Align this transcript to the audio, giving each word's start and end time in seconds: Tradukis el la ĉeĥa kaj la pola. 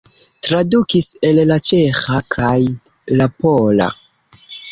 Tradukis 0.45 1.07
el 1.29 1.41
la 1.49 1.57
ĉeĥa 1.67 2.17
kaj 2.37 2.55
la 3.21 3.31
pola. 3.45 3.93